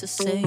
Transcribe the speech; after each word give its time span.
to 0.00 0.06
say 0.06 0.42